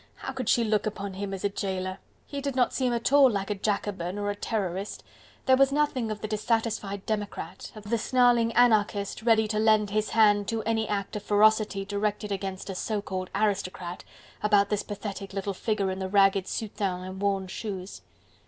How 0.15 0.33
could 0.33 0.49
she 0.49 0.63
look 0.63 0.87
upon 0.87 1.13
him 1.13 1.31
as 1.31 1.43
a 1.43 1.49
jailer? 1.49 1.99
He 2.25 2.41
did 2.41 2.55
not 2.55 2.73
seem 2.73 2.91
at 2.91 3.13
all 3.13 3.29
like 3.29 3.51
a 3.51 3.53
Jacobin 3.53 4.17
or 4.17 4.31
a 4.31 4.35
Terrorist, 4.35 5.03
there 5.45 5.55
was 5.55 5.71
nothing 5.71 6.09
of 6.09 6.21
the 6.21 6.27
dissatisfied 6.27 7.05
democrat, 7.05 7.71
of 7.75 7.83
the 7.91 7.99
snarling 7.99 8.51
anarchist 8.53 9.21
ready 9.21 9.47
to 9.47 9.59
lend 9.59 9.91
his 9.91 10.09
hand 10.09 10.47
to 10.47 10.63
any 10.63 10.87
act 10.87 11.15
of 11.17 11.21
ferocity 11.21 11.85
directed 11.85 12.31
against 12.31 12.67
a 12.67 12.73
so 12.73 12.99
called 12.99 13.29
aristocrat, 13.35 14.03
about 14.41 14.69
this 14.69 14.81
pathetic 14.81 15.33
little 15.33 15.53
figure 15.53 15.91
in 15.91 15.99
the 15.99 16.09
ragged 16.09 16.47
soutane 16.47 17.03
and 17.03 17.21
worn 17.21 17.45
shoes. 17.45 18.01